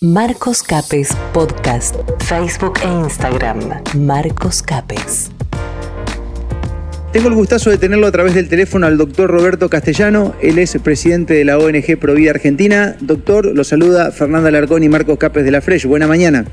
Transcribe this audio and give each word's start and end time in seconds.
Marcos 0.00 0.62
Capes 0.62 1.12
Podcast, 1.32 1.96
Facebook 2.20 2.74
e 2.84 2.86
Instagram. 2.86 3.58
Marcos 3.96 4.62
Capes. 4.62 5.32
Tengo 7.12 7.26
el 7.26 7.34
gustazo 7.34 7.70
de 7.70 7.78
tenerlo 7.78 8.06
a 8.06 8.12
través 8.12 8.32
del 8.34 8.48
teléfono 8.48 8.86
al 8.86 8.96
doctor 8.96 9.28
Roberto 9.28 9.68
Castellano. 9.68 10.34
Él 10.40 10.60
es 10.60 10.78
presidente 10.80 11.34
de 11.34 11.44
la 11.44 11.58
ONG 11.58 11.98
Provida 11.98 12.30
Argentina. 12.30 12.94
Doctor, 13.00 13.46
lo 13.46 13.64
saluda 13.64 14.12
Fernanda 14.12 14.52
Larcón 14.52 14.84
y 14.84 14.88
Marcos 14.88 15.18
Capes 15.18 15.44
de 15.44 15.50
la 15.50 15.60
Fresh. 15.60 15.86
Buena 15.86 16.06
mañana. 16.06 16.44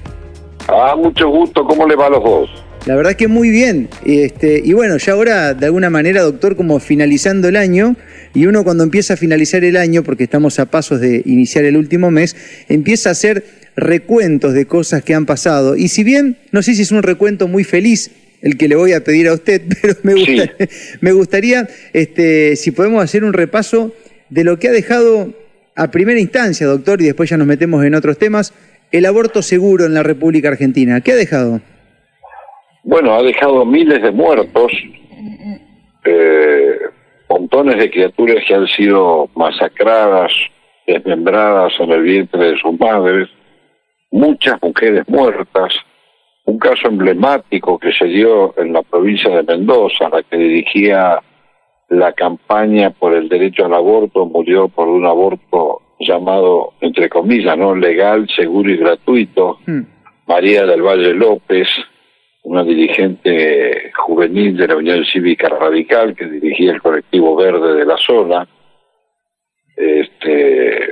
Ah, 0.68 0.96
mucho 0.98 1.30
gusto. 1.30 1.68
¿Cómo 1.68 1.86
le 1.86 1.96
va 1.96 2.08
a 2.08 2.10
los 2.10 2.24
dos? 2.24 2.65
La 2.86 2.96
verdad 2.96 3.12
es 3.12 3.18
que 3.18 3.28
muy 3.28 3.50
bien. 3.50 3.90
Este, 4.06 4.62
y 4.64 4.74
bueno, 4.74 4.98
ya 4.98 5.14
ahora, 5.14 5.56
de 5.56 5.66
alguna 5.66 5.90
manera, 5.90 6.22
doctor, 6.22 6.56
como 6.56 6.80
finalizando 6.80 7.48
el 7.48 7.56
año, 7.56 7.96
y 8.36 8.46
uno 8.46 8.64
cuando 8.64 8.84
empieza 8.84 9.16
a 9.16 9.18
finalizar 9.18 9.64
el 9.64 9.76
año, 9.76 10.04
porque 10.04 10.26
estamos 10.26 10.60
a 10.60 10.68
pasos 10.68 11.02
de 11.02 11.24
iniciar 11.26 11.66
el 11.66 11.78
último 11.78 12.12
mes, 12.12 12.36
empieza 12.70 13.10
a 13.10 13.14
hacer 13.14 13.44
recuentos 13.76 14.54
de 14.54 14.68
cosas 14.68 15.04
que 15.04 15.16
han 15.16 15.26
pasado. 15.26 15.76
Y 15.76 15.88
si 15.88 16.04
bien, 16.04 16.38
no 16.52 16.62
sé 16.62 16.76
si 16.76 16.84
es 16.84 16.92
un 16.92 17.02
recuento 17.02 17.48
muy 17.48 17.64
feliz 17.64 18.12
el 18.44 18.56
que 18.56 18.68
le 18.68 18.76
voy 18.76 18.94
a 18.94 19.04
pedir 19.04 19.30
a 19.30 19.34
usted, 19.34 19.64
pero 19.82 19.96
me, 20.04 20.14
me 21.02 21.12
gustaría, 21.12 21.68
este, 21.94 22.56
si 22.56 22.70
podemos 22.70 23.04
hacer 23.04 23.24
un 23.24 23.34
repaso 23.34 23.96
de 24.30 24.44
lo 24.44 24.60
que 24.60 24.68
ha 24.68 24.72
dejado 24.72 25.34
a 25.76 25.90
primera 25.90 26.20
instancia, 26.20 26.68
doctor, 26.68 27.02
y 27.02 27.06
después 27.06 27.32
ya 27.32 27.38
nos 27.38 27.48
metemos 27.48 27.84
en 27.84 27.96
otros 27.96 28.20
temas, 28.20 28.54
el 28.92 29.08
aborto 29.08 29.42
seguro 29.42 29.86
en 29.86 29.96
la 29.96 30.04
República 30.04 30.50
Argentina. 30.50 31.02
¿Qué 31.02 31.14
ha 31.14 31.16
dejado? 31.16 31.62
Bueno, 32.86 33.16
ha 33.16 33.24
dejado 33.24 33.66
miles 33.66 34.00
de 34.04 34.12
muertos, 34.12 34.72
eh, 36.06 36.80
montones 37.28 37.78
de 37.78 37.90
criaturas 37.90 38.44
que 38.48 38.54
han 38.54 38.68
sido 38.68 39.28
masacradas, 39.36 40.32
desmembradas 40.86 41.74
en 41.80 41.90
el 41.90 42.04
vientre 42.04 42.52
de 42.52 42.58
sus 42.58 42.80
madres, 42.80 43.28
muchas 44.12 44.62
mujeres 44.62 45.04
muertas, 45.08 45.74
un 46.46 46.60
caso 46.60 46.88
emblemático 46.88 47.80
que 47.80 47.92
se 47.92 48.06
dio 48.06 48.54
en 48.56 48.74
la 48.74 48.84
provincia 48.84 49.36
de 49.36 49.42
Mendoza, 49.42 50.08
la 50.10 50.22
que 50.22 50.38
dirigía 50.38 51.20
la 51.90 52.14
campaña 52.14 52.92
por 52.92 53.16
el 53.16 53.28
derecho 53.28 53.66
al 53.66 53.74
aborto, 53.74 54.28
murió 54.28 54.68
por 54.68 54.90
un 54.90 55.08
aborto 55.08 55.82
llamado, 56.00 56.74
entre 56.82 57.10
comillas, 57.10 57.58
no 57.58 57.76
legal, 57.76 58.28
seguro 58.36 58.70
y 58.70 58.78
gratuito, 58.78 59.58
hmm. 59.66 59.82
María 60.28 60.68
del 60.68 60.84
Valle 60.84 61.16
López, 61.16 61.68
una 62.46 62.64
dirigente 62.64 63.92
juvenil 63.98 64.56
de 64.56 64.68
la 64.68 64.76
Unión 64.76 65.04
Cívica 65.06 65.50
Radical 65.50 66.16
que 66.16 66.26
dirigía 66.26 66.74
el 66.74 66.82
colectivo 66.82 67.36
verde 67.36 67.76
de 67.76 67.86
la 67.86 67.98
zona. 67.98 68.48
Este, 69.76 70.90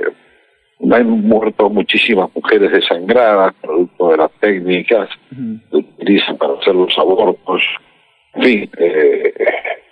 han 0.90 1.08
muerto 1.08 1.70
muchísimas 1.70 2.28
mujeres 2.34 2.72
desangradas, 2.72 3.54
producto 3.62 4.10
de 4.10 4.16
las 4.16 4.32
técnicas 4.40 5.08
que 5.70 5.76
utilizan 5.76 6.36
para 6.36 6.54
hacer 6.54 6.74
los 6.74 6.96
abortos. 6.98 7.62
En 8.34 8.42
fin, 8.42 8.70
eh, 8.76 9.32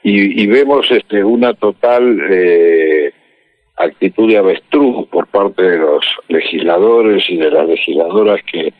y, 0.02 0.46
vemos 0.48 0.90
este, 0.90 1.22
una 1.22 1.54
total 1.54 2.18
eh, 2.28 3.12
actitud 3.76 4.28
de 4.28 4.38
avestruz 4.38 5.06
por 5.08 5.28
parte 5.28 5.62
de 5.62 5.78
los 5.78 6.04
legisladores 6.28 7.24
y 7.30 7.36
de 7.36 7.50
las 7.50 7.68
legisladoras 7.68 8.40
que 8.50 8.72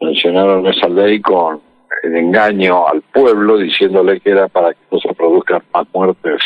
mencionaron 0.00 0.66
esa 0.66 0.88
ley 0.88 1.20
con 1.20 1.65
el 2.02 2.16
engaño 2.16 2.86
al 2.86 3.02
pueblo 3.02 3.58
diciéndole 3.58 4.20
que 4.20 4.30
era 4.30 4.48
para 4.48 4.72
que 4.72 4.80
no 4.90 4.98
se 4.98 5.14
produzcan 5.14 5.62
más 5.72 5.86
muertes 5.92 6.42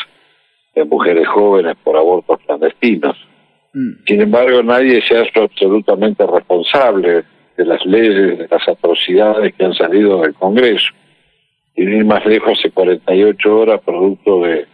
de 0.75 0.85
mujeres 0.85 1.27
jóvenes 1.29 1.77
por 1.83 1.97
abortos 1.97 2.39
clandestinos. 2.47 3.17
Mm. 3.73 4.05
Sin 4.07 4.21
embargo, 4.21 4.63
nadie 4.63 5.03
se 5.03 5.17
ha 5.17 5.23
hecho 5.23 5.43
absolutamente 5.43 6.27
responsable 6.27 7.25
de 7.57 7.65
las 7.65 7.85
leyes, 7.85 8.39
de 8.39 8.49
las 8.51 8.67
atrocidades 8.69 9.55
que 9.55 9.65
han 9.65 9.75
salido 9.75 10.23
del 10.23 10.35
Congreso. 10.35 10.93
Y 11.77 11.85
ni 11.85 12.05
más 12.05 12.25
lejos, 12.27 12.59
hace 12.59 12.71
48 12.71 13.57
horas, 13.57 13.81
producto 13.85 14.41
de, 14.43 14.67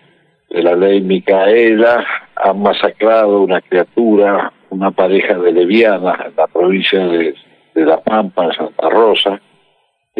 de 0.50 0.62
la 0.62 0.74
ley 0.74 1.00
Micaela, 1.00 2.06
han 2.36 2.60
masacrado 2.60 3.40
una 3.40 3.60
criatura, 3.60 4.52
una 4.70 4.90
pareja 4.90 5.34
de 5.38 5.52
levianas 5.52 6.26
en 6.26 6.36
la 6.36 6.46
provincia 6.46 7.06
de, 7.06 7.34
de 7.74 7.84
La 7.84 8.00
Pampa, 8.00 8.44
en 8.46 8.52
Santa 8.52 8.88
Rosa, 8.88 9.40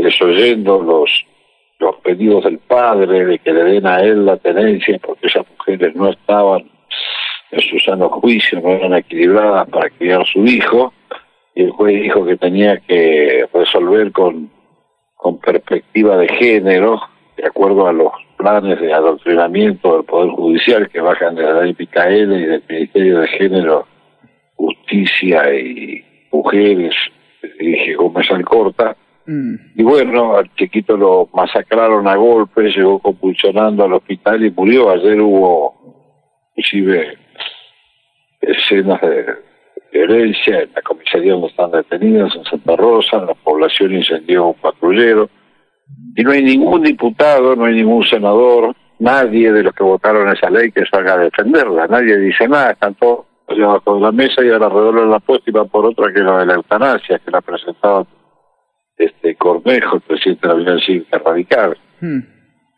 desoyendo 0.03 0.81
los, 0.83 1.11
los 1.79 1.97
pedidos 1.97 2.45
del 2.45 2.59
padre 2.59 3.25
de 3.25 3.39
que 3.39 3.53
le 3.53 3.65
den 3.65 3.87
a 3.87 4.01
él 4.01 4.25
la 4.25 4.37
tenencia 4.37 4.99
porque 5.03 5.27
esas 5.27 5.47
mujeres 5.51 5.95
no 5.97 6.11
estaban 6.11 6.71
en 7.51 7.61
su 7.61 7.79
sano 7.79 8.09
juicio, 8.09 8.61
no 8.61 8.71
eran 8.71 8.95
equilibradas 8.95 9.69
para 9.69 9.91
criar 9.91 10.27
su 10.27 10.45
hijo, 10.45 10.93
y 11.55 11.63
el 11.63 11.71
juez 11.71 12.03
dijo 12.03 12.27
que 12.27 12.37
tenía 12.37 12.79
que 12.79 13.49
resolver 13.53 14.13
con, 14.13 14.51
con 15.15 15.39
perspectiva 15.39 16.17
de 16.19 16.29
género, 16.29 17.01
de 17.37 17.47
acuerdo 17.47 17.87
a 17.87 17.93
los 17.93 18.13
planes 18.37 18.81
de 18.81 18.93
adoctrinamiento 18.93 19.97
del 19.97 20.05
Poder 20.05 20.31
Judicial 20.31 20.89
que 20.89 21.01
bajan 21.01 21.35
de 21.35 21.43
la 21.43 21.63
ley 21.63 21.75
y 21.79 22.27
del 22.27 22.63
Ministerio 22.69 23.21
de 23.21 23.29
Género, 23.29 23.87
Justicia 24.57 25.55
y 25.55 26.05
Mujeres, 26.31 26.95
dirige 27.59 27.95
Gómez 27.95 28.31
Alcorta, 28.31 28.97
Mm. 29.27 29.55
Y 29.75 29.83
bueno, 29.83 30.37
al 30.37 30.55
chiquito 30.55 30.97
lo 30.97 31.29
masacraron 31.33 32.07
a 32.07 32.17
golpes, 32.17 32.77
llegó 32.77 32.99
compulsionando 33.01 33.85
al 33.85 33.95
hospital 33.95 34.45
y 34.45 34.51
murió. 34.51 34.91
Ayer 34.91 35.21
hubo 35.21 35.75
inclusive 36.55 37.19
escenas 38.41 39.01
de 39.01 39.27
violencia 39.93 40.61
en 40.61 40.71
la 40.75 40.83
comisaría 40.83 41.33
donde 41.33 41.49
están 41.49 41.71
detenidos, 41.71 42.35
en 42.37 42.45
Santa 42.45 42.77
Rosa, 42.77 43.17
en 43.19 43.27
la 43.27 43.35
población 43.35 43.95
incendió 43.95 44.47
un 44.47 44.55
patrullero. 44.55 45.29
Y 46.15 46.23
no 46.23 46.33
hay 46.33 46.43
ningún 46.43 46.83
diputado, 46.83 47.55
no 47.55 47.65
hay 47.65 47.75
ningún 47.75 48.05
senador, 48.05 48.75
nadie 48.99 49.53
de 49.53 49.63
los 49.63 49.75
que 49.75 49.85
votaron 49.85 50.29
esa 50.29 50.51
ley 50.51 50.73
que 50.73 50.85
salga 50.87 51.15
a 51.15 51.19
defenderla. 51.19 51.87
Nadie 51.87 52.17
dice 52.19 52.49
nada, 52.49 52.73
están 52.73 52.95
todos 52.95 53.27
debajo 53.49 53.95
de 53.95 54.01
la 54.01 54.13
mesa 54.13 54.43
y 54.45 54.51
ahora 54.51 54.69
de 54.69 55.07
la 55.07 55.21
puesta 55.21 55.49
y 55.49 55.53
va 55.53 55.65
por 55.65 55.87
otra 55.87 56.13
que 56.13 56.19
es 56.19 56.25
la 56.25 56.39
de 56.41 56.47
la 56.47 56.55
eutanasia, 56.55 57.21
que 57.21 57.31
la 57.31 57.41
presentaba 57.41 58.05
este 58.97 59.35
Cornejo, 59.37 59.97
el 59.97 60.03
presidente 60.03 60.49
de 60.49 60.55
la 60.55 60.61
Unión 60.61 60.81
Cívica 60.81 61.19
Radical. 61.19 61.77
Hmm. 62.01 62.21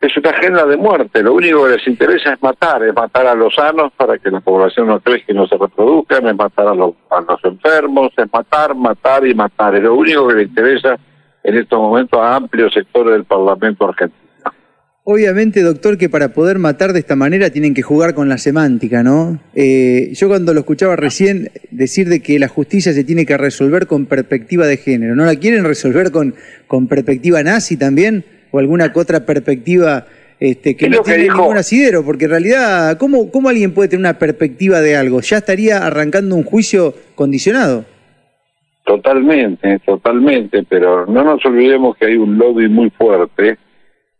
Es 0.00 0.16
una 0.16 0.30
agenda 0.30 0.64
de 0.64 0.76
muerte, 0.76 1.24
lo 1.24 1.34
único 1.34 1.64
que 1.64 1.70
les 1.70 1.88
interesa 1.88 2.34
es 2.34 2.40
matar, 2.40 2.84
es 2.84 2.94
matar 2.94 3.26
a 3.26 3.34
los 3.34 3.52
sanos 3.52 3.90
para 3.96 4.16
que 4.18 4.30
la 4.30 4.38
población 4.38 4.86
no 4.86 5.00
crezca 5.00 5.32
y 5.32 5.34
no 5.34 5.48
se 5.48 5.56
reproduzcan, 5.56 6.24
es 6.28 6.36
matar 6.36 6.68
a 6.68 6.74
los, 6.74 6.94
a 7.10 7.20
los 7.20 7.44
enfermos, 7.44 8.12
es 8.16 8.32
matar, 8.32 8.76
matar 8.76 9.26
y 9.26 9.34
matar. 9.34 9.74
Es 9.74 9.82
lo 9.82 9.96
único 9.96 10.28
que 10.28 10.34
le 10.34 10.42
interesa 10.44 10.96
en 11.42 11.56
estos 11.56 11.80
momentos 11.80 12.20
a 12.20 12.36
amplios 12.36 12.72
sectores 12.72 13.12
del 13.12 13.24
Parlamento 13.24 13.88
argentino. 13.88 14.27
Obviamente, 15.10 15.62
doctor, 15.62 15.96
que 15.96 16.10
para 16.10 16.34
poder 16.34 16.58
matar 16.58 16.92
de 16.92 16.98
esta 16.98 17.16
manera 17.16 17.48
tienen 17.48 17.72
que 17.72 17.80
jugar 17.80 18.12
con 18.12 18.28
la 18.28 18.36
semántica, 18.36 19.02
¿no? 19.02 19.38
Eh, 19.54 20.10
yo 20.12 20.28
cuando 20.28 20.52
lo 20.52 20.60
escuchaba 20.60 20.96
recién 20.96 21.48
decir 21.70 22.10
de 22.10 22.20
que 22.20 22.38
la 22.38 22.48
justicia 22.48 22.92
se 22.92 23.04
tiene 23.04 23.24
que 23.24 23.38
resolver 23.38 23.86
con 23.86 24.04
perspectiva 24.04 24.66
de 24.66 24.76
género, 24.76 25.16
¿no 25.16 25.24
la 25.24 25.36
quieren 25.36 25.64
resolver 25.64 26.10
con, 26.10 26.34
con 26.66 26.88
perspectiva 26.88 27.42
nazi 27.42 27.78
también? 27.78 28.22
¿O 28.50 28.58
alguna 28.58 28.92
otra 28.94 29.24
perspectiva 29.24 30.04
este, 30.40 30.76
que 30.76 30.90
no 30.90 31.00
tiene 31.00 31.22
ningún 31.22 31.56
asidero? 31.56 32.04
Porque 32.04 32.26
en 32.26 32.30
realidad, 32.32 32.98
¿cómo, 32.98 33.30
¿cómo 33.30 33.48
alguien 33.48 33.72
puede 33.72 33.88
tener 33.88 34.00
una 34.00 34.18
perspectiva 34.18 34.82
de 34.82 34.94
algo? 34.94 35.22
Ya 35.22 35.38
estaría 35.38 35.86
arrancando 35.86 36.36
un 36.36 36.44
juicio 36.44 36.92
condicionado. 37.14 37.86
Totalmente, 38.84 39.78
totalmente, 39.86 40.64
pero 40.68 41.06
no 41.06 41.24
nos 41.24 41.42
olvidemos 41.46 41.96
que 41.96 42.04
hay 42.04 42.16
un 42.16 42.36
lobby 42.36 42.68
muy 42.68 42.90
fuerte 42.90 43.56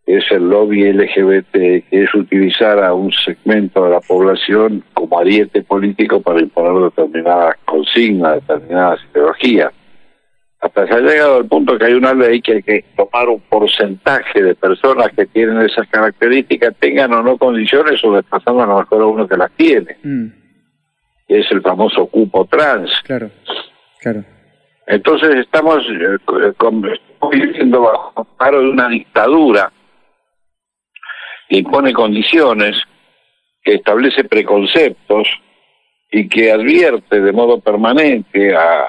es 0.09 0.25
el 0.31 0.49
lobby 0.49 0.91
LGBT, 0.91 1.53
que 1.53 1.87
es 1.91 2.15
utilizar 2.15 2.83
a 2.83 2.95
un 2.95 3.13
segmento 3.13 3.85
de 3.85 3.91
la 3.91 4.01
población 4.01 4.83
como 4.95 5.19
ariete 5.19 5.63
político 5.63 6.23
para 6.23 6.41
imponer 6.41 6.91
determinadas 6.91 7.57
consignas, 7.67 8.37
determinadas 8.37 9.01
ideologías. 9.13 9.71
Hasta 10.61 10.87
se 10.87 10.95
ha 10.95 11.01
llegado 11.01 11.37
al 11.37 11.47
punto 11.47 11.77
que 11.77 11.85
hay 11.85 11.93
una 11.93 12.15
ley 12.15 12.41
que 12.41 12.55
hay 12.55 12.63
que 12.63 12.85
tomar 12.97 13.29
un 13.29 13.41
porcentaje 13.41 14.43
de 14.43 14.55
personas 14.55 15.09
que 15.15 15.27
tienen 15.27 15.61
esas 15.61 15.87
características, 15.89 16.75
tengan 16.81 17.13
o 17.13 17.23
no 17.23 17.37
condiciones 17.37 18.03
o 18.03 18.15
desplazando 18.15 18.63
a 18.63 18.67
lo 18.67 18.79
mejor 18.79 19.03
a 19.03 19.07
uno 19.07 19.29
que 19.29 19.37
las 19.37 19.53
tiene. 19.53 19.95
Mm. 20.03 20.27
Es 21.29 21.53
el 21.53 21.61
famoso 21.61 22.07
cupo 22.07 22.47
trans. 22.47 22.91
Claro, 23.05 23.31
claro. 24.01 24.25
Entonces 24.87 25.37
estamos 25.37 25.85
eh, 25.91 26.17
viviendo 27.31 27.83
bajo 27.83 28.25
paro 28.39 28.63
de 28.63 28.71
una 28.71 28.89
dictadura 28.89 29.71
que 31.49 31.59
impone 31.59 31.93
condiciones, 31.93 32.77
que 33.63 33.75
establece 33.75 34.25
preconceptos 34.25 35.27
y 36.11 36.29
que 36.29 36.53
advierte 36.53 37.21
de 37.21 37.33
modo 37.33 37.61
permanente 37.61 38.55
a, 38.55 38.89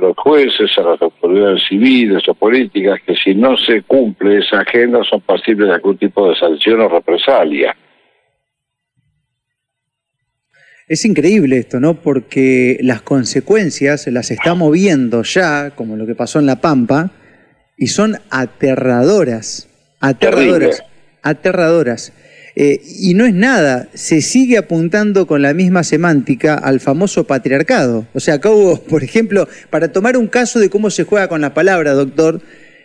los 0.00 0.16
jueces, 0.16 0.70
a 0.78 0.82
las 0.82 1.02
autoridades 1.02 1.62
civiles 1.68 2.26
o 2.28 2.34
políticas 2.34 3.00
que 3.04 3.14
si 3.14 3.34
no 3.34 3.56
se 3.56 3.82
cumple 3.82 4.38
esa 4.38 4.60
agenda 4.60 5.02
son 5.04 5.20
pasibles 5.20 5.68
de 5.68 5.74
algún 5.74 5.98
tipo 5.98 6.28
de 6.28 6.36
sanción 6.36 6.80
o 6.80 6.88
represalia. 6.88 7.76
Es 10.88 11.04
increíble 11.04 11.58
esto, 11.58 11.80
¿no? 11.80 11.94
Porque 11.94 12.78
las 12.80 13.02
consecuencias 13.02 14.06
las 14.08 14.30
estamos 14.30 14.72
viendo 14.72 15.22
ya, 15.22 15.70
como 15.74 15.96
lo 15.96 16.06
que 16.06 16.14
pasó 16.14 16.38
en 16.38 16.46
La 16.46 16.60
Pampa, 16.60 17.10
y 17.76 17.86
son 17.88 18.16
aterradoras, 18.30 19.68
aterradoras, 20.00 20.84
aterradoras. 21.22 22.12
Eh, 22.54 22.82
y 23.00 23.14
no 23.14 23.24
es 23.24 23.32
nada, 23.32 23.88
se 23.94 24.20
sigue 24.20 24.58
apuntando 24.58 25.26
con 25.26 25.40
la 25.40 25.54
misma 25.54 25.84
semántica 25.84 26.54
al 26.54 26.80
famoso 26.80 27.26
patriarcado. 27.26 28.06
O 28.12 28.20
sea, 28.20 28.34
acá 28.34 28.50
hubo, 28.50 28.78
por 28.88 29.02
ejemplo, 29.02 29.48
para 29.70 29.92
tomar 29.92 30.16
un 30.16 30.28
caso 30.28 30.60
de 30.60 30.68
cómo 30.68 30.90
se 30.90 31.04
juega 31.04 31.28
con 31.28 31.40
la 31.40 31.54
palabra, 31.54 31.92
doctor, 31.92 32.42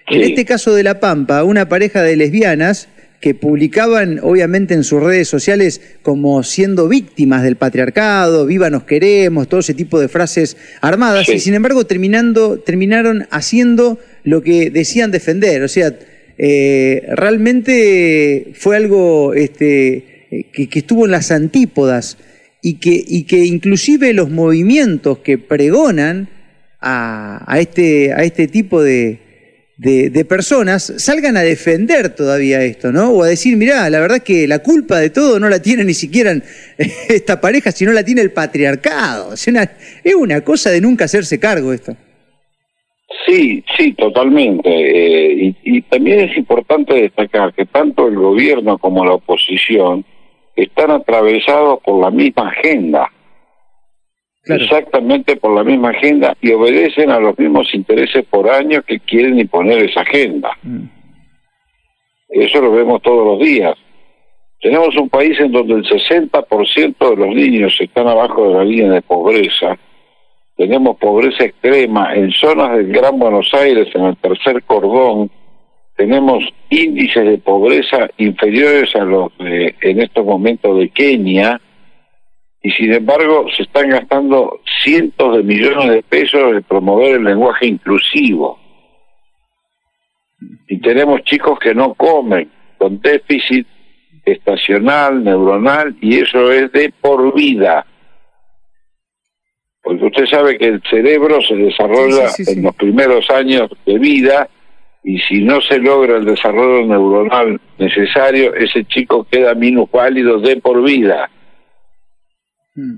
en 0.10 0.22
este 0.22 0.46
caso 0.46 0.74
de 0.74 0.84
La 0.84 1.02
Pampa, 1.02 1.44
una 1.44 1.68
pareja 1.68 2.02
de 2.02 2.16
lesbianas 2.16 2.88
que 3.20 3.34
publicaban 3.34 4.20
obviamente 4.22 4.74
en 4.74 4.84
sus 4.84 5.02
redes 5.02 5.28
sociales 5.28 5.82
como 6.02 6.44
siendo 6.44 6.88
víctimas 6.88 7.44
del 7.44 7.56
patriarcado, 7.56 8.46
viva 8.46 8.70
nos 8.70 8.84
queremos, 8.84 9.50
todo 9.50 9.60
ese 9.60 9.74
tipo 9.74 10.00
de 10.00 10.08
frases 10.08 10.56
armadas, 10.82 11.28
y 11.28 11.40
sin 11.40 11.56
embargo 11.56 11.86
terminando, 11.86 12.60
terminaron 12.60 13.28
haciendo 13.32 14.00
lo 14.24 14.44
que 14.44 14.70
decían 14.70 15.12
defender. 15.12 15.64
O 15.64 15.68
sea, 15.68 15.94
eh, 16.38 17.04
realmente 17.14 18.52
fue 18.54 18.76
algo 18.76 19.34
este, 19.34 20.46
que, 20.54 20.70
estuvo 20.72 21.06
en 21.06 21.12
las 21.12 21.32
antípodas 21.32 22.18
y 22.62 22.76
que, 22.76 23.04
y 23.06 23.24
que 23.24 23.46
inclusive 23.46 24.14
los 24.14 24.30
movimientos 24.30 25.20
que 25.20 25.38
pregonan 25.38 26.30
a, 26.80 27.58
este, 27.60 28.14
a 28.14 28.24
este 28.24 28.48
tipo 28.48 28.84
de, 28.84 29.20
de, 29.78 30.26
personas 30.26 30.94
salgan 30.98 31.38
a 31.38 31.42
defender 31.42 32.10
todavía 32.10 32.62
esto, 32.64 32.92
¿no? 32.92 33.10
O 33.12 33.24
a 33.24 33.28
decir, 33.28 33.58
mirá, 33.58 33.90
la 33.90 34.00
verdad 34.00 34.22
que 34.22 34.48
la 34.48 34.60
culpa 34.60 35.00
de 35.00 35.10
todo 35.10 35.40
no 35.40 35.50
la 35.50 35.62
tiene 35.62 35.84
ni 35.84 35.94
siquiera 35.94 36.40
esta 37.10 37.42
pareja, 37.42 37.72
sino 37.72 37.92
la 37.94 38.04
tiene 38.04 38.22
el 38.22 38.32
patriarcado. 38.32 39.34
Es 39.34 39.48
una, 39.48 39.72
es 40.04 40.16
una 40.16 40.42
cosa 40.42 40.70
de 40.70 40.82
nunca 40.82 41.06
hacerse 41.06 41.40
cargo 41.40 41.74
esto. 41.74 41.98
Sí, 43.28 43.62
sí, 43.76 43.94
totalmente. 43.94 44.70
Eh, 44.70 45.54
y, 45.64 45.82
también 45.82 46.30
es 46.30 46.38
importante 46.38 46.94
destacar 46.94 47.54
que 47.54 47.66
tanto 47.66 48.08
el 48.08 48.16
gobierno 48.16 48.78
como 48.78 49.04
la 49.04 49.14
oposición 49.14 50.06
están 50.56 50.92
atravesados 50.92 51.80
por 51.84 52.02
la 52.02 52.10
misma 52.10 52.50
agenda. 52.50 53.12
Exactamente 54.46 55.36
por 55.36 55.54
la 55.54 55.66
misma 55.66 55.90
agenda 55.90 56.38
y 56.40 56.54
obedecen 56.54 57.12
a 57.12 57.20
los 57.20 57.38
mismos 57.38 57.74
intereses 57.74 58.26
por 58.30 58.50
año 58.50 58.82
que 58.82 59.02
quieren 59.02 59.38
imponer 59.38 59.84
esa 59.84 60.02
agenda. 60.02 60.52
Mm. 60.64 60.86
Eso 62.30 62.62
lo 62.62 62.72
vemos 62.72 63.02
todos 63.02 63.26
los 63.26 63.46
días. 63.46 63.76
Tenemos 64.62 64.96
un 64.96 65.10
país 65.10 65.38
en 65.42 65.52
donde 65.52 65.74
el 65.74 65.84
60% 65.84 67.10
de 67.10 67.16
los 67.18 67.36
niños 67.36 67.76
están 67.78 68.08
abajo 68.08 68.48
de 68.48 68.54
la 68.54 68.64
línea 68.64 68.92
de 68.94 69.02
pobreza 69.02 69.78
tenemos 70.58 70.98
pobreza 70.98 71.46
extrema 71.46 72.16
en 72.16 72.32
zonas 72.32 72.76
del 72.76 72.92
Gran 72.92 73.20
Buenos 73.20 73.54
Aires, 73.54 73.88
en 73.94 74.06
el 74.06 74.18
tercer 74.18 74.64
cordón, 74.64 75.30
tenemos 75.96 76.44
índices 76.70 77.26
de 77.26 77.38
pobreza 77.38 78.10
inferiores 78.18 78.96
a 78.96 79.04
los 79.04 79.38
de, 79.38 79.76
en 79.82 80.02
estos 80.02 80.26
momentos 80.26 80.78
de 80.80 80.90
Kenia, 80.90 81.62
y 82.64 82.72
sin 82.72 82.92
embargo 82.92 83.46
se 83.56 83.64
están 83.64 83.90
gastando 83.90 84.60
cientos 84.84 85.38
de 85.38 85.44
millones 85.44 85.92
de 85.92 86.04
pesos 86.04 86.54
en 86.54 86.64
promover 86.64 87.18
el 87.18 87.24
lenguaje 87.24 87.68
inclusivo. 87.68 88.60
Y 90.68 90.80
tenemos 90.80 91.22
chicos 91.24 91.60
que 91.60 91.76
no 91.76 91.94
comen, 91.94 92.52
con 92.80 93.00
déficit 93.00 93.68
estacional, 94.26 95.24
neuronal, 95.24 95.96
y 96.02 96.18
eso 96.18 96.52
es 96.52 96.72
de 96.72 96.92
por 97.00 97.34
vida 97.36 97.86
porque 99.88 100.06
usted 100.06 100.26
sabe 100.26 100.58
que 100.58 100.68
el 100.68 100.82
cerebro 100.90 101.40
se 101.42 101.56
desarrolla 101.56 102.30
en 102.46 102.64
los 102.64 102.76
primeros 102.76 103.30
años 103.30 103.70
de 103.86 103.98
vida 103.98 104.50
y 105.04 105.18
si 105.20 105.42
no 105.42 105.62
se 105.62 105.80
logra 105.80 106.18
el 106.18 106.26
desarrollo 106.26 106.86
neuronal 106.86 107.62
necesario, 107.78 108.54
ese 108.54 108.84
chico 108.86 109.26
queda 109.30 109.54
minusválido 109.54 110.40
de 110.40 110.58
por 110.58 110.84
vida. 110.84 111.30
Hmm. 112.76 112.98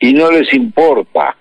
Y 0.00 0.12
no 0.12 0.30
les 0.30 0.52
importa. 0.52 1.36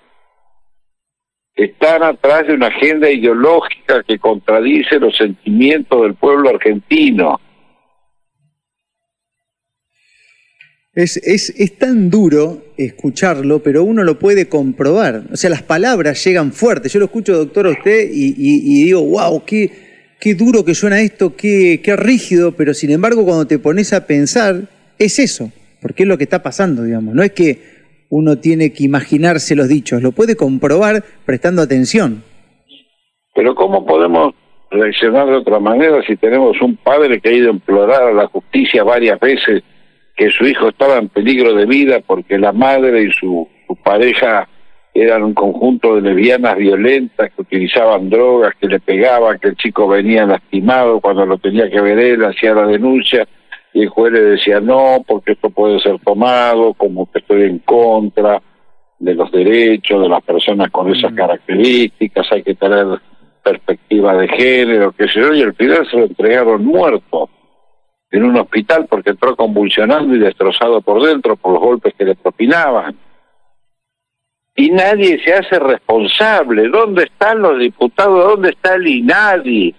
Están 1.54 2.04
atrás 2.04 2.48
de 2.48 2.54
una 2.54 2.68
agenda 2.68 3.10
ideológica 3.10 4.04
que 4.04 4.18
contradice 4.18 5.00
los 5.00 5.18
sentimientos 5.18 6.02
del 6.04 6.16
pueblo 6.16 6.50
argentino. 6.50 7.42
Es, 10.96 11.18
es, 11.18 11.50
es, 11.58 11.80
tan 11.80 12.12
duro 12.12 12.66
escucharlo, 12.78 13.64
pero 13.64 13.84
uno 13.84 14.04
lo 14.04 14.20
puede 14.20 14.48
comprobar. 14.48 15.24
O 15.32 15.36
sea, 15.36 15.50
las 15.50 15.64
palabras 15.64 16.24
llegan 16.24 16.52
fuertes. 16.52 16.94
Yo 16.94 17.00
lo 17.00 17.06
escucho, 17.06 17.36
doctor, 17.36 17.66
a 17.66 17.72
usted 17.72 18.10
y, 18.14 18.84
digo, 18.84 19.02
wow, 19.02 19.44
qué, 19.44 19.72
qué 20.20 20.36
duro 20.36 20.64
que 20.64 20.76
suena 20.76 21.02
esto, 21.02 21.36
qué, 21.36 21.82
qué 21.84 21.96
rígido, 21.96 22.52
pero 22.52 22.76
sin 22.76 22.92
embargo 22.92 23.26
cuando 23.26 23.48
te 23.48 23.58
pones 23.58 23.92
a 23.92 24.06
pensar, 24.06 24.70
es 25.00 25.18
eso, 25.18 25.52
porque 25.82 26.04
es 26.04 26.10
lo 26.10 26.18
que 26.20 26.26
está 26.26 26.44
pasando, 26.44 26.84
digamos. 26.84 27.16
No 27.16 27.24
es 27.24 27.32
que 27.32 27.74
uno 28.10 28.38
tiene 28.38 28.72
que 28.72 28.84
imaginarse 28.84 29.56
los 29.56 29.68
dichos, 29.68 30.04
lo 30.04 30.12
puede 30.12 30.36
comprobar 30.36 31.04
prestando 31.26 31.64
atención. 31.64 32.24
Pero 33.34 33.56
¿cómo 33.56 33.84
podemos 33.84 34.36
reaccionar 34.70 35.26
de 35.26 35.38
otra 35.38 35.60
manera 35.60 36.04
si 36.06 36.16
tenemos 36.18 36.62
un 36.62 36.76
padre 36.78 37.20
que 37.20 37.30
ha 37.30 37.34
ido 37.34 37.50
a 37.50 37.54
implorar 37.54 38.04
a 38.04 38.14
la 38.14 38.28
justicia 38.28 38.84
varias 38.84 39.20
veces? 39.20 39.64
Que 40.16 40.30
su 40.30 40.46
hijo 40.46 40.70
estaba 40.70 40.98
en 40.98 41.10
peligro 41.10 41.54
de 41.54 41.66
vida 41.66 42.00
porque 42.06 42.38
la 42.38 42.52
madre 42.52 43.04
y 43.04 43.12
su, 43.12 43.48
pareja 43.84 44.48
eran 44.94 45.24
un 45.24 45.34
conjunto 45.34 45.96
de 45.96 46.02
lesbianas 46.02 46.56
violentas 46.56 47.32
que 47.34 47.42
utilizaban 47.42 48.10
drogas, 48.10 48.54
que 48.62 48.68
le 48.68 48.80
pegaban, 48.80 49.40
que 49.40 49.50
el 49.50 49.56
chico 49.56 49.88
venía 49.88 50.28
lastimado 50.28 51.00
cuando 51.00 51.26
lo 51.26 51.40
tenía 51.40 51.70
que 51.70 51.82
ver 51.82 51.98
él, 51.98 52.24
hacía 52.24 52.54
la 52.54 52.68
denuncia 52.68 53.28
y 53.74 53.82
el 53.82 53.90
juez 53.90 54.14
le 54.14 54.22
decía 54.22 54.60
no, 54.60 55.04
porque 55.08 55.32
esto 55.32 55.50
puede 55.50 55.80
ser 55.80 55.98
tomado, 56.06 56.76
como 56.76 57.12
que 57.12 57.20
estoy 57.20 57.44
en 57.44 57.60
contra 57.60 58.40
de 59.00 59.16
los 59.16 59.32
derechos 59.32 60.02
de 60.02 60.10
las 60.10 60.24
personas 60.24 60.70
con 60.70 60.96
esas 60.96 61.12
mm. 61.12 61.16
características, 61.16 62.32
hay 62.32 62.44
que 62.44 62.54
tener 62.54 62.86
perspectiva 63.44 64.16
de 64.16 64.28
género, 64.28 64.94
qué 64.94 65.08
sé 65.08 65.20
yo, 65.20 65.34
y 65.34 65.42
al 65.42 65.56
final 65.56 65.88
se 65.90 65.98
lo 65.98 66.06
entregaron 66.06 66.64
muerto 66.64 67.30
en 68.14 68.24
un 68.24 68.38
hospital 68.38 68.86
porque 68.88 69.10
entró 69.10 69.36
convulsionando 69.36 70.16
y 70.16 70.20
destrozado 70.20 70.82
por 70.82 71.04
dentro 71.04 71.36
por 71.36 71.54
los 71.54 71.62
golpes 71.62 71.96
que 71.98 72.06
le 72.06 72.16
propinaban. 72.16 72.96
Y 74.56 74.70
nadie 74.70 75.20
se 75.24 75.34
hace 75.34 75.58
responsable. 75.58 76.70
¿Dónde 76.70 77.06
están 77.06 77.42
los 77.42 77.58
diputados? 77.58 78.24
¿Dónde 78.24 78.50
está 78.50 78.76
el 78.76 78.86
INADI? 78.86 79.76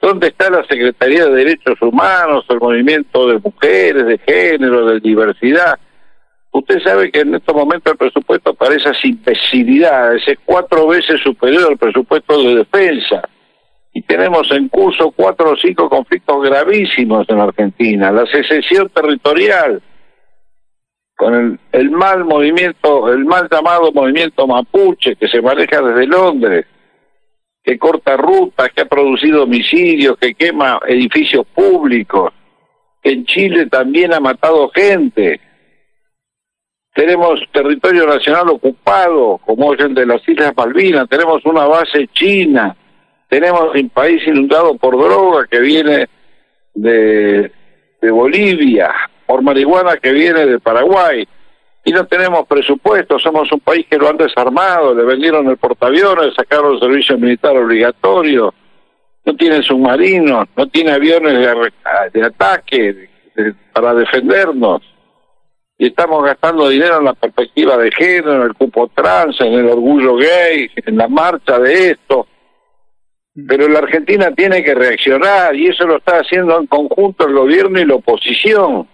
¿Dónde 0.00 0.28
está 0.28 0.48
la 0.48 0.64
Secretaría 0.64 1.26
de 1.26 1.44
Derechos 1.44 1.76
Humanos, 1.82 2.46
el 2.48 2.58
movimiento 2.58 3.28
de 3.28 3.38
mujeres, 3.38 4.06
de 4.06 4.18
género, 4.18 4.86
de 4.86 5.00
diversidad? 5.00 5.78
Usted 6.50 6.80
sabe 6.82 7.10
que 7.12 7.20
en 7.20 7.34
estos 7.34 7.54
momentos 7.54 7.92
el 7.92 7.98
presupuesto 7.98 8.54
para 8.54 8.76
esas 8.76 8.96
imbecilidades 9.04 10.26
es 10.26 10.38
cuatro 10.42 10.86
veces 10.86 11.20
superior 11.20 11.68
al 11.68 11.76
presupuesto 11.76 12.42
de 12.42 12.54
defensa 12.54 13.28
y 13.98 14.02
tenemos 14.02 14.48
en 14.52 14.68
curso 14.68 15.10
cuatro 15.10 15.50
o 15.50 15.56
cinco 15.56 15.90
conflictos 15.90 16.40
gravísimos 16.40 17.28
en 17.28 17.40
Argentina. 17.40 18.12
La 18.12 18.26
secesión 18.26 18.88
territorial, 18.90 19.82
con 21.16 21.34
el, 21.34 21.58
el 21.72 21.90
mal 21.90 22.24
movimiento, 22.24 23.12
el 23.12 23.24
mal 23.24 23.48
llamado 23.50 23.90
movimiento 23.90 24.46
mapuche 24.46 25.16
que 25.16 25.26
se 25.26 25.42
maneja 25.42 25.82
desde 25.82 26.06
Londres, 26.06 26.66
que 27.60 27.76
corta 27.76 28.16
rutas, 28.16 28.70
que 28.72 28.82
ha 28.82 28.88
producido 28.88 29.42
homicidios, 29.42 30.16
que 30.16 30.34
quema 30.34 30.78
edificios 30.86 31.44
públicos, 31.52 32.32
que 33.02 33.10
en 33.10 33.26
Chile 33.26 33.66
también 33.66 34.14
ha 34.14 34.20
matado 34.20 34.70
gente. 34.70 35.40
Tenemos 36.94 37.40
territorio 37.50 38.06
nacional 38.06 38.48
ocupado, 38.50 39.40
como 39.44 39.74
es 39.74 39.80
el 39.80 39.92
de 39.92 40.06
las 40.06 40.28
Islas 40.28 40.52
Malvinas, 40.56 41.08
tenemos 41.08 41.44
una 41.44 41.66
base 41.66 42.06
china, 42.12 42.76
tenemos 43.28 43.74
un 43.74 43.90
país 43.90 44.26
inundado 44.26 44.76
por 44.76 44.96
droga 44.96 45.46
que 45.46 45.60
viene 45.60 46.08
de, 46.74 47.52
de 48.00 48.10
Bolivia, 48.10 48.92
por 49.26 49.42
marihuana 49.42 49.98
que 49.98 50.12
viene 50.12 50.46
de 50.46 50.58
Paraguay, 50.58 51.28
y 51.84 51.92
no 51.92 52.06
tenemos 52.06 52.46
presupuesto, 52.46 53.18
somos 53.18 53.50
un 53.52 53.60
país 53.60 53.86
que 53.88 53.98
lo 53.98 54.08
han 54.08 54.16
desarmado, 54.16 54.94
le 54.94 55.04
vendieron 55.04 55.48
el 55.48 55.58
portaaviones, 55.58 56.34
sacaron 56.34 56.74
el 56.74 56.80
servicio 56.80 57.18
militar 57.18 57.56
obligatorio, 57.56 58.52
no 59.24 59.36
tiene 59.36 59.62
submarinos, 59.62 60.48
no 60.56 60.66
tiene 60.68 60.92
aviones 60.92 61.34
de, 62.12 62.22
ataque 62.24 63.08
para 63.72 63.94
defendernos, 63.94 64.82
y 65.76 65.86
estamos 65.86 66.24
gastando 66.24 66.68
dinero 66.68 66.98
en 66.98 67.04
la 67.04 67.14
perspectiva 67.14 67.76
de 67.76 67.92
género, 67.92 68.36
en 68.36 68.42
el 68.42 68.54
cupo 68.54 68.90
trans, 68.94 69.40
en 69.40 69.52
el 69.52 69.66
orgullo 69.68 70.16
gay, 70.16 70.70
en 70.74 70.96
la 70.96 71.08
marcha 71.08 71.58
de 71.58 71.90
esto 71.90 72.26
pero 73.46 73.68
la 73.68 73.80
Argentina 73.80 74.34
tiene 74.34 74.64
que 74.64 74.74
reaccionar 74.74 75.54
y 75.54 75.68
eso 75.68 75.86
lo 75.86 75.98
está 75.98 76.18
haciendo 76.18 76.58
en 76.58 76.66
conjunto 76.66 77.26
el 77.26 77.34
gobierno 77.34 77.78
y 77.80 77.84
la 77.84 77.94
oposición. 77.94 78.88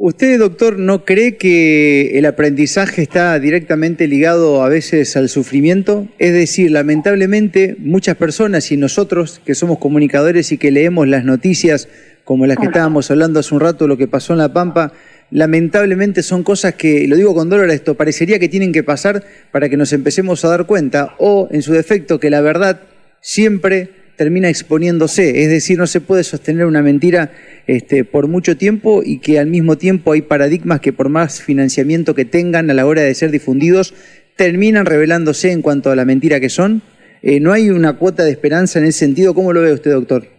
¿Usted, 0.00 0.38
doctor, 0.38 0.78
no 0.78 1.04
cree 1.04 1.36
que 1.36 2.18
el 2.18 2.26
aprendizaje 2.26 3.02
está 3.02 3.36
directamente 3.40 4.06
ligado 4.06 4.62
a 4.62 4.68
veces 4.68 5.16
al 5.16 5.28
sufrimiento? 5.28 6.06
Es 6.18 6.32
decir, 6.32 6.70
lamentablemente 6.70 7.74
muchas 7.80 8.16
personas 8.16 8.70
y 8.70 8.76
nosotros 8.76 9.40
que 9.44 9.56
somos 9.56 9.78
comunicadores 9.78 10.52
y 10.52 10.58
que 10.58 10.70
leemos 10.70 11.08
las 11.08 11.24
noticias 11.24 11.88
como 12.22 12.46
las 12.46 12.58
que 12.58 12.66
estábamos 12.66 13.10
hablando 13.10 13.40
hace 13.40 13.54
un 13.54 13.60
rato, 13.60 13.88
lo 13.88 13.96
que 13.96 14.06
pasó 14.06 14.34
en 14.34 14.38
La 14.38 14.52
Pampa, 14.52 14.92
lamentablemente 15.30 16.22
son 16.22 16.42
cosas 16.42 16.74
que, 16.74 17.06
lo 17.08 17.16
digo 17.16 17.34
con 17.34 17.48
dolor 17.48 17.70
a 17.70 17.74
esto, 17.74 17.94
parecería 17.96 18.38
que 18.38 18.48
tienen 18.48 18.72
que 18.72 18.82
pasar 18.82 19.24
para 19.52 19.68
que 19.68 19.76
nos 19.76 19.92
empecemos 19.92 20.44
a 20.44 20.48
dar 20.48 20.66
cuenta, 20.66 21.14
o 21.18 21.48
en 21.50 21.62
su 21.62 21.72
defecto, 21.72 22.18
que 22.18 22.30
la 22.30 22.40
verdad 22.40 22.80
siempre 23.20 23.90
termina 24.16 24.48
exponiéndose, 24.48 25.44
es 25.44 25.48
decir, 25.48 25.78
no 25.78 25.86
se 25.86 26.00
puede 26.00 26.24
sostener 26.24 26.66
una 26.66 26.82
mentira 26.82 27.30
este, 27.68 28.04
por 28.04 28.26
mucho 28.26 28.56
tiempo 28.56 29.02
y 29.04 29.20
que 29.20 29.38
al 29.38 29.46
mismo 29.46 29.78
tiempo 29.78 30.12
hay 30.12 30.22
paradigmas 30.22 30.80
que 30.80 30.92
por 30.92 31.08
más 31.08 31.40
financiamiento 31.40 32.16
que 32.16 32.24
tengan 32.24 32.68
a 32.68 32.74
la 32.74 32.84
hora 32.84 33.02
de 33.02 33.14
ser 33.14 33.30
difundidos, 33.30 33.94
terminan 34.34 34.86
revelándose 34.86 35.52
en 35.52 35.62
cuanto 35.62 35.90
a 35.90 35.96
la 35.96 36.04
mentira 36.04 36.40
que 36.40 36.48
son. 36.48 36.82
Eh, 37.22 37.38
¿No 37.40 37.52
hay 37.52 37.70
una 37.70 37.96
cuota 37.96 38.24
de 38.24 38.30
esperanza 38.30 38.78
en 38.78 38.86
ese 38.86 39.00
sentido? 39.00 39.34
¿Cómo 39.34 39.52
lo 39.52 39.60
ve 39.60 39.72
usted, 39.72 39.92
doctor? 39.92 40.37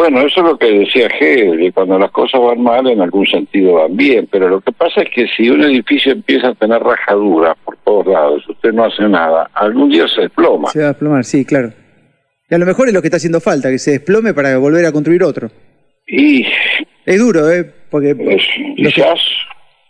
Bueno, 0.00 0.20
eso 0.22 0.40
es 0.40 0.46
lo 0.46 0.56
que 0.56 0.70
decía 0.78 1.08
Hegel, 1.08 1.70
cuando 1.74 1.98
las 1.98 2.10
cosas 2.10 2.40
van 2.40 2.62
mal, 2.62 2.86
en 2.88 3.02
algún 3.02 3.26
sentido 3.26 3.74
van 3.74 3.94
bien, 3.94 4.26
pero 4.32 4.48
lo 4.48 4.62
que 4.62 4.72
pasa 4.72 5.02
es 5.02 5.10
que 5.14 5.26
si 5.36 5.50
un 5.50 5.62
edificio 5.62 6.12
empieza 6.12 6.48
a 6.48 6.54
tener 6.54 6.80
rajaduras 6.82 7.54
por 7.62 7.76
todos 7.84 8.06
lados, 8.06 8.42
usted 8.48 8.72
no 8.72 8.86
hace 8.86 9.06
nada, 9.06 9.50
algún 9.52 9.90
día 9.90 10.08
se 10.08 10.22
desploma. 10.22 10.70
Se 10.70 10.78
va 10.78 10.86
a 10.86 10.88
desplomar, 10.92 11.22
sí, 11.26 11.44
claro. 11.44 11.74
Y 12.48 12.54
a 12.54 12.56
lo 12.56 12.64
mejor 12.64 12.88
es 12.88 12.94
lo 12.94 13.02
que 13.02 13.08
está 13.08 13.18
haciendo 13.18 13.40
falta, 13.40 13.68
que 13.68 13.78
se 13.78 13.90
desplome 13.90 14.32
para 14.32 14.56
volver 14.56 14.86
a 14.86 14.92
construir 14.92 15.22
otro. 15.22 15.50
Y 16.06 16.46
Es 17.04 17.18
duro, 17.18 17.50
¿eh? 17.50 17.70
Porque 17.90 18.16
que- 18.16 18.38
quizás, 18.76 19.20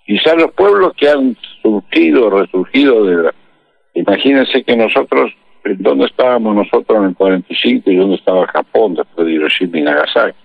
quizás 0.07 0.35
los 0.37 0.51
pueblos 0.55 0.93
que 0.97 1.09
han 1.09 1.37
surgido, 1.63 2.31
resurgido 2.31 3.05
de 3.05 3.23
la... 3.23 3.35
Imagínense 3.95 4.65
que 4.65 4.77
nosotros, 4.77 5.31
¿dónde 5.79 6.07
estábamos 6.07 6.55
nosotros 6.55 6.99
en 6.99 7.11
el 7.11 7.15
45 7.15 7.91
y 7.91 7.97
dónde 7.97 8.17
estaba 8.17 8.47
Japón 8.49 8.95
después 8.95 9.27
de 9.27 9.33
Hiroshima 9.33 9.79
y 9.79 9.83
Nagasaki? 9.83 10.39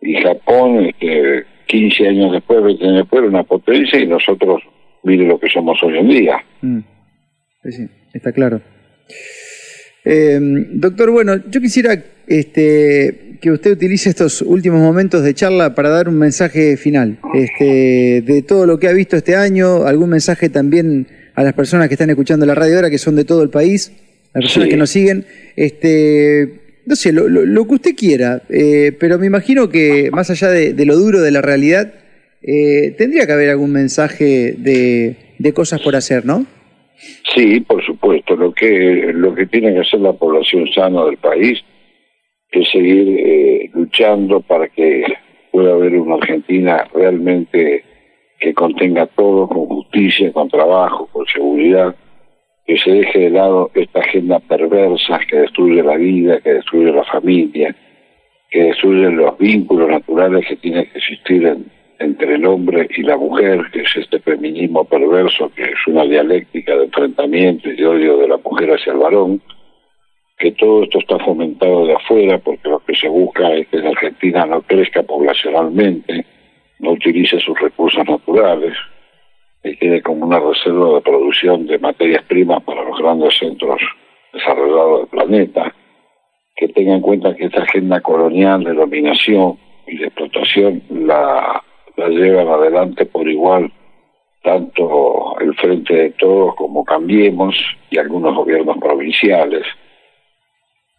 Y 0.00 0.22
Japón, 0.22 0.86
este, 0.86 1.44
15 1.66 2.08
años 2.08 2.32
después, 2.32 2.62
20 2.62 2.84
años 2.84 2.96
después, 2.98 3.20
era 3.20 3.30
una 3.30 3.44
potencia 3.44 3.98
y 3.98 4.06
nosotros, 4.06 4.62
mire 5.02 5.26
lo 5.26 5.38
que 5.38 5.48
somos 5.48 5.82
hoy 5.82 5.98
en 5.98 6.08
día. 6.08 6.36
Mm. 6.62 6.80
Sí, 7.64 7.72
sí, 7.72 7.88
está 8.12 8.32
claro. 8.32 8.60
Eh, 10.04 10.38
doctor, 10.40 11.10
bueno, 11.10 11.36
yo 11.48 11.60
quisiera 11.60 12.00
este, 12.28 13.38
que 13.40 13.50
usted 13.50 13.72
utilice 13.72 14.10
estos 14.10 14.42
últimos 14.42 14.80
momentos 14.80 15.22
de 15.22 15.34
charla 15.34 15.74
para 15.74 15.90
dar 15.90 16.08
un 16.08 16.18
mensaje 16.18 16.76
final 16.76 17.18
este, 17.34 18.22
de 18.22 18.42
todo 18.46 18.66
lo 18.66 18.78
que 18.78 18.88
ha 18.88 18.92
visto 18.92 19.16
este 19.16 19.34
año, 19.34 19.84
algún 19.84 20.10
mensaje 20.10 20.48
también 20.48 21.06
a 21.36 21.42
las 21.44 21.52
personas 21.54 21.88
que 21.88 21.94
están 21.94 22.10
escuchando 22.10 22.44
la 22.46 22.54
radio 22.54 22.76
ahora, 22.76 22.90
que 22.90 22.98
son 22.98 23.14
de 23.14 23.24
todo 23.24 23.42
el 23.42 23.50
país, 23.50 23.92
las 24.34 24.42
personas 24.44 24.64
Sí. 24.66 24.70
que 24.70 24.76
nos 24.76 24.90
siguen. 24.90 25.24
Este, 25.54 26.80
no 26.86 26.96
sé, 26.96 27.12
lo, 27.12 27.28
lo- 27.28 27.44
lo 27.46 27.66
que 27.66 27.74
usted 27.74 27.94
quiera, 27.96 28.42
eh, 28.48 28.92
pero 28.98 29.18
me 29.18 29.26
imagino 29.26 29.68
que 29.68 30.10
más 30.12 30.30
allá 30.30 30.48
de, 30.50 30.72
de 30.72 30.84
lo 30.86 30.96
duro 30.96 31.20
de 31.20 31.30
la 31.30 31.42
realidad, 31.42 31.92
eh, 32.42 32.94
tendría 32.96 33.26
que 33.26 33.32
haber 33.32 33.50
algún 33.50 33.72
mensaje 33.72 34.54
de, 34.56 35.16
de 35.38 35.52
cosas 35.52 35.80
por 35.80 35.96
hacer, 35.96 36.24
¿no? 36.24 36.46
Sí, 37.34 37.60
por 37.60 37.84
supuesto, 37.84 38.36
lo 38.36 38.52
que, 38.54 39.10
lo 39.12 39.34
que 39.34 39.46
tiene 39.46 39.74
que 39.74 39.80
hacer 39.80 40.00
la 40.00 40.12
población 40.14 40.66
sana 40.74 41.04
del 41.04 41.18
país 41.18 41.58
es 42.52 42.68
seguir 42.70 43.06
eh, 43.18 43.70
luchando 43.74 44.40
para 44.40 44.68
que 44.68 45.02
pueda 45.52 45.72
haber 45.72 45.94
una 45.96 46.14
Argentina 46.16 46.84
realmente 46.94 47.84
que 48.38 48.54
contenga 48.54 49.06
todo 49.06 49.48
con 49.48 49.66
justicia, 49.66 50.32
con 50.32 50.48
trabajo, 50.48 51.08
con 51.12 51.26
seguridad, 51.26 51.94
que 52.66 52.76
se 52.78 52.90
deje 52.90 53.18
de 53.20 53.30
lado 53.30 53.70
esta 53.74 54.00
agenda 54.00 54.40
perversa 54.40 55.20
que 55.28 55.36
destruye 55.36 55.82
la 55.82 55.96
vida, 55.96 56.40
que 56.40 56.54
destruye 56.54 56.92
la 56.92 57.04
familia, 57.04 57.74
que 58.50 58.62
destruye 58.64 59.10
los 59.10 59.38
vínculos 59.38 59.88
naturales 59.88 60.46
que 60.48 60.56
tienen 60.56 60.84
que 60.90 60.98
existir 60.98 61.46
en- 61.46 61.66
entre 61.98 62.34
el 62.34 62.44
hombre 62.44 62.88
y 62.94 63.02
la 63.02 63.16
mujer, 63.16 63.62
que 63.72 63.80
es 63.80 63.96
este 63.96 64.18
feminismo 64.20 64.84
perverso, 64.84 65.50
que 65.54 65.62
es 65.62 65.86
una 65.86 66.04
dialéctica 66.04 66.76
de 66.76 66.84
enfrentamiento 66.84 67.70
y 67.70 67.76
de 67.76 67.86
odio 67.86 68.18
de 68.18 68.28
la 68.28 68.36
mujer 68.36 68.70
hacia 68.72 68.92
el 68.92 68.98
varón, 68.98 69.40
que 70.38 70.52
todo 70.52 70.82
esto 70.82 70.98
está 70.98 71.18
fomentado 71.20 71.86
de 71.86 71.94
afuera 71.94 72.36
porque 72.38 72.68
lo 72.68 72.80
que 72.80 72.94
se 72.94 73.08
busca 73.08 73.50
es 73.54 73.66
que 73.68 73.78
la 73.78 73.88
Argentina 73.90 74.44
no 74.44 74.60
crezca 74.60 75.02
poblacionalmente, 75.04 76.26
no 76.78 76.92
utilice 76.92 77.38
sus 77.40 77.58
recursos 77.60 78.04
naturales, 78.06 78.76
y 79.64 79.76
quede 79.76 80.02
como 80.02 80.26
una 80.26 80.38
reserva 80.38 80.94
de 80.94 81.00
producción 81.00 81.66
de 81.66 81.78
materias 81.78 82.22
primas 82.24 82.62
para 82.62 82.84
los 82.84 82.98
grandes 82.98 83.36
centros 83.38 83.80
desarrollados 84.32 85.00
del 85.00 85.08
planeta, 85.08 85.74
que 86.54 86.68
tenga 86.68 86.94
en 86.94 87.00
cuenta 87.00 87.34
que 87.34 87.46
esta 87.46 87.62
agenda 87.62 88.00
colonial 88.00 88.64
de 88.64 88.74
dominación 88.74 89.58
y 89.86 89.98
de 89.98 90.06
explotación 90.06 90.82
la, 90.90 91.62
la 91.96 92.08
llevan 92.08 92.48
adelante 92.48 93.06
por 93.06 93.28
igual 93.28 93.70
tanto 94.46 95.34
el 95.40 95.54
Frente 95.56 95.92
de 95.92 96.10
Todos 96.10 96.54
como 96.54 96.84
Cambiemos 96.84 97.56
y 97.90 97.98
algunos 97.98 98.34
gobiernos 98.34 98.78
provinciales. 98.78 99.66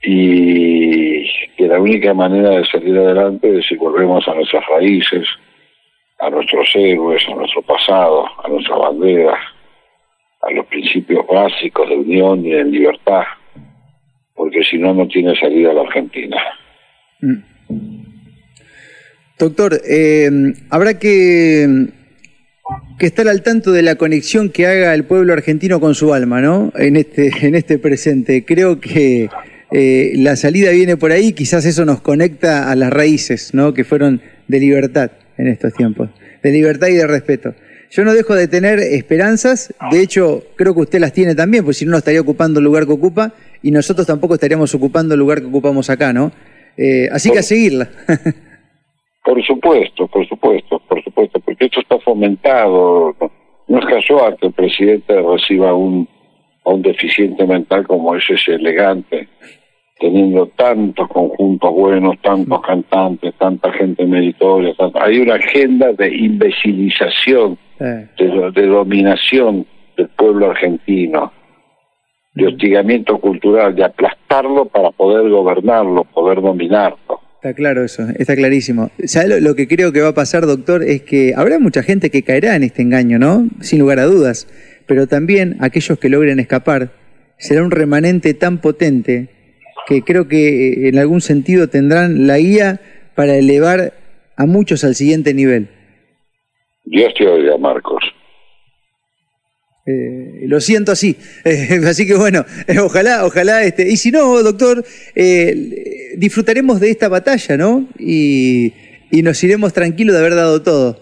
Y 0.03 1.25
que 1.55 1.67
la 1.67 1.79
única 1.79 2.13
manera 2.13 2.49
de 2.49 2.65
salir 2.65 2.97
adelante 2.97 3.57
es 3.57 3.65
si 3.65 3.77
volvemos 3.77 4.27
a 4.27 4.35
nuestras 4.35 4.65
raíces, 4.67 5.27
a 6.19 6.29
nuestros 6.29 6.69
héroes, 6.75 7.21
a 7.27 7.35
nuestro 7.35 7.61
pasado, 7.61 8.25
a 8.43 8.47
nuestras 8.49 8.79
banderas, 8.79 9.39
a 10.41 10.51
los 10.51 10.65
principios 10.67 11.25
básicos 11.27 11.87
de 11.89 11.95
unión 11.95 12.45
y 12.45 12.51
de 12.51 12.63
libertad, 12.63 13.23
porque 14.33 14.63
si 14.63 14.77
no, 14.77 14.93
no 14.93 15.07
tiene 15.07 15.35
salida 15.39 15.73
la 15.73 15.81
Argentina. 15.81 16.37
Doctor, 19.37 19.79
eh, 19.87 20.29
habrá 20.71 20.97
que, 20.97 21.67
que 22.97 23.05
estar 23.05 23.27
al 23.27 23.43
tanto 23.43 23.71
de 23.71 23.83
la 23.83 23.95
conexión 23.95 24.49
que 24.49 24.65
haga 24.65 24.95
el 24.95 25.05
pueblo 25.05 25.33
argentino 25.33 25.79
con 25.79 25.93
su 25.93 26.13
alma, 26.13 26.41
¿no? 26.41 26.71
En 26.75 26.95
este, 26.95 27.31
en 27.45 27.53
este 27.53 27.77
presente. 27.77 28.45
Creo 28.45 28.79
que 28.79 29.29
eh, 29.71 30.11
la 30.15 30.35
salida 30.35 30.71
viene 30.71 30.97
por 30.97 31.11
ahí, 31.11 31.33
quizás 31.33 31.65
eso 31.65 31.85
nos 31.85 32.01
conecta 32.01 32.71
a 32.71 32.75
las 32.75 32.91
raíces, 32.91 33.53
¿no? 33.53 33.73
Que 33.73 33.83
fueron 33.83 34.21
de 34.47 34.59
libertad 34.59 35.11
en 35.37 35.47
estos 35.47 35.73
tiempos, 35.73 36.09
de 36.41 36.51
libertad 36.51 36.87
y 36.87 36.93
de 36.95 37.07
respeto. 37.07 37.53
Yo 37.89 38.03
no 38.03 38.13
dejo 38.13 38.35
de 38.35 38.47
tener 38.47 38.79
esperanzas, 38.79 39.73
de 39.91 40.01
hecho 40.01 40.43
creo 40.55 40.73
que 40.73 40.81
usted 40.81 40.99
las 40.99 41.13
tiene 41.13 41.35
también, 41.35 41.63
pues 41.63 41.77
si 41.77 41.85
no, 41.85 41.91
no 41.91 41.97
estaría 41.97 42.19
ocupando 42.19 42.59
el 42.59 42.65
lugar 42.65 42.85
que 42.85 42.91
ocupa 42.91 43.33
y 43.61 43.71
nosotros 43.71 44.05
tampoco 44.05 44.33
estaríamos 44.33 44.73
ocupando 44.75 45.13
el 45.13 45.19
lugar 45.19 45.39
que 45.39 45.47
ocupamos 45.47 45.89
acá, 45.89 46.11
¿no? 46.11 46.31
Eh, 46.77 47.07
así 47.11 47.31
que 47.31 47.39
a 47.39 47.43
seguirla. 47.43 47.89
Por 49.23 49.43
supuesto, 49.45 50.07
por 50.07 50.25
supuesto, 50.25 50.79
por 50.87 51.03
supuesto, 51.03 51.41
porque 51.41 51.65
esto 51.65 51.81
está 51.81 51.99
fomentado. 51.99 53.13
No 53.67 53.79
es 53.79 53.85
casual 53.85 54.37
que 54.39 54.47
el 54.47 54.53
presidente 54.53 55.21
reciba 55.21 55.73
un, 55.73 56.07
a 56.63 56.69
un 56.69 56.81
deficiente 56.81 57.45
mental 57.45 57.85
como 57.85 58.15
ese, 58.15 58.35
ese 58.35 58.53
elegante, 58.53 59.27
teniendo 59.99 60.47
tantos 60.55 61.07
conjuntos 61.09 61.73
buenos, 61.73 62.15
tantos 62.21 62.61
cantantes, 62.61 63.33
tanta 63.39 63.71
gente 63.73 64.05
meritoria. 64.05 64.73
tanta- 64.77 65.03
Hay 65.03 65.19
una 65.19 65.35
agenda 65.35 65.91
de 65.93 66.15
imbecilización, 66.15 67.57
Eh, 67.79 68.07
de, 68.17 68.51
de 68.59 68.67
dominación 68.67 69.65
del 69.95 70.09
pueblo 70.09 70.49
argentino, 70.51 71.31
de 72.33 72.47
hostigamiento 72.47 73.19
cultural, 73.19 73.75
de 73.75 73.83
aplastarlo 73.83 74.65
para 74.65 74.91
poder 74.91 75.29
gobernarlo, 75.29 76.03
poder 76.05 76.41
dominarlo. 76.41 76.97
Está 77.35 77.53
claro 77.53 77.83
eso, 77.83 78.03
está 78.17 78.35
clarísimo. 78.35 78.89
¿Sabe 79.05 79.29
lo, 79.29 79.39
lo 79.39 79.55
que 79.55 79.67
creo 79.67 79.91
que 79.91 80.01
va 80.01 80.09
a 80.09 80.13
pasar, 80.13 80.45
doctor? 80.47 80.83
Es 80.83 81.03
que 81.03 81.33
habrá 81.35 81.59
mucha 81.59 81.83
gente 81.83 82.09
que 82.09 82.23
caerá 82.23 82.55
en 82.55 82.63
este 82.63 82.81
engaño, 82.81 83.19
¿no? 83.19 83.47
Sin 83.61 83.79
lugar 83.79 83.99
a 83.99 84.05
dudas. 84.05 84.47
Pero 84.87 85.05
también 85.07 85.57
aquellos 85.59 85.99
que 85.99 86.09
logren 86.09 86.39
escapar, 86.39 86.89
será 87.37 87.61
un 87.63 87.69
remanente 87.71 88.33
tan 88.33 88.57
potente 88.59 89.29
que 89.87 90.03
creo 90.03 90.27
que 90.27 90.73
eh, 90.73 90.89
en 90.89 90.99
algún 90.99 91.21
sentido 91.21 91.69
tendrán 91.69 92.27
la 92.27 92.37
guía 92.37 92.81
para 93.15 93.35
elevar 93.37 93.93
a 94.35 94.45
muchos 94.45 94.83
al 94.83 94.93
siguiente 94.93 95.33
nivel. 95.33 95.69
Dios 96.85 97.13
te 97.15 97.27
oiga, 97.27 97.57
Marcos. 97.57 98.03
Eh, 99.87 100.45
lo 100.47 100.59
siento 100.59 100.91
así. 100.91 101.15
Eh, 101.45 101.79
así 101.87 102.05
que 102.05 102.15
bueno, 102.15 102.45
eh, 102.67 102.79
ojalá, 102.79 103.25
ojalá, 103.25 103.63
este, 103.63 103.89
y 103.89 103.95
si 103.95 104.11
no, 104.11 104.43
doctor, 104.43 104.83
eh, 105.15 106.13
disfrutaremos 106.17 106.79
de 106.81 106.91
esta 106.91 107.07
batalla, 107.07 107.57
¿no? 107.57 107.87
Y, 107.97 108.73
y 109.09 109.23
nos 109.23 109.41
iremos 109.43 109.73
tranquilos 109.73 110.13
de 110.13 110.19
haber 110.19 110.35
dado 110.35 110.61
todo. 110.61 110.99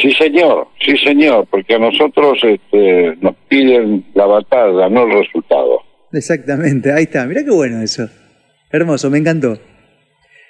Sí, 0.00 0.12
señor, 0.12 0.68
sí, 0.84 0.96
señor, 0.98 1.46
porque 1.50 1.74
a 1.74 1.78
nosotros 1.78 2.38
este, 2.42 3.16
nos 3.22 3.34
piden 3.48 4.04
la 4.14 4.26
batalla, 4.26 4.88
no 4.90 5.04
el 5.06 5.24
resultado. 5.24 5.87
Exactamente, 6.12 6.92
ahí 6.92 7.04
está. 7.04 7.26
Mirá 7.26 7.44
qué 7.44 7.50
bueno 7.50 7.82
eso. 7.82 8.08
Hermoso, 8.70 9.10
me 9.10 9.18
encantó. 9.18 9.58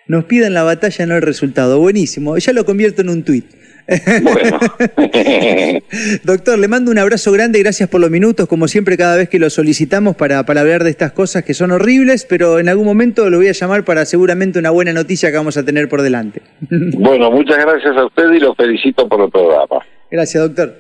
Nos 0.06 0.24
piden 0.24 0.54
la 0.54 0.62
batalla, 0.62 1.06
no 1.06 1.16
el 1.16 1.22
resultado. 1.22 1.78
Buenísimo. 1.80 2.36
Ya 2.38 2.52
lo 2.52 2.64
convierto 2.64 3.02
en 3.02 3.10
un 3.10 3.24
tuit. 3.24 3.44
Bueno. 4.22 4.58
Doctor, 6.24 6.58
le 6.58 6.68
mando 6.68 6.90
un 6.90 6.98
abrazo 6.98 7.32
grande, 7.32 7.58
gracias 7.60 7.88
por 7.88 8.00
los 8.00 8.10
minutos, 8.10 8.46
como 8.46 8.68
siempre 8.68 8.96
cada 8.96 9.16
vez 9.16 9.28
que 9.28 9.38
lo 9.38 9.48
solicitamos 9.48 10.16
para, 10.16 10.44
para 10.44 10.60
hablar 10.60 10.84
de 10.84 10.90
estas 10.90 11.12
cosas 11.12 11.44
que 11.44 11.54
son 11.54 11.70
horribles, 11.70 12.26
pero 12.28 12.58
en 12.58 12.68
algún 12.68 12.84
momento 12.84 13.30
lo 13.30 13.38
voy 13.38 13.48
a 13.48 13.52
llamar 13.52 13.84
para 13.84 14.04
seguramente 14.04 14.58
una 14.58 14.70
buena 14.70 14.92
noticia 14.92 15.30
que 15.30 15.36
vamos 15.36 15.56
a 15.56 15.64
tener 15.64 15.88
por 15.88 16.02
delante. 16.02 16.42
bueno, 16.70 17.30
muchas 17.30 17.58
gracias 17.58 17.96
a 17.96 18.04
usted 18.06 18.30
y 18.32 18.40
lo 18.40 18.54
felicito 18.54 19.08
por 19.08 19.22
el 19.22 19.30
programa. 19.30 19.84
Gracias, 20.10 20.42
doctor. 20.42 20.74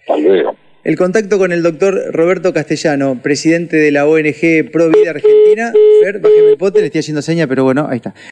Hasta 0.00 0.16
luego. 0.20 0.56
El 0.88 0.96
contacto 0.96 1.36
con 1.36 1.52
el 1.52 1.62
doctor 1.62 2.00
Roberto 2.14 2.54
Castellano, 2.54 3.20
presidente 3.22 3.76
de 3.76 3.90
la 3.90 4.06
ONG 4.06 4.70
Pro 4.72 4.88
Vida 4.88 5.10
Argentina. 5.10 5.70
Fer, 6.02 6.18
bájeme 6.18 6.52
el 6.52 6.56
pote, 6.56 6.80
le 6.80 6.86
estoy 6.86 7.00
haciendo 7.00 7.20
seña, 7.20 7.46
pero 7.46 7.62
bueno, 7.62 7.86
ahí 7.90 7.96
está. 7.96 8.14